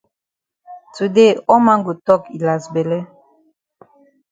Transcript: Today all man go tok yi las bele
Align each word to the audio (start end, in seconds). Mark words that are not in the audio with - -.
Today 0.97 1.35
all 1.51 1.61
man 1.65 1.79
go 1.85 1.93
tok 2.07 2.21
yi 2.31 2.37
las 2.47 2.63
bele 2.73 2.99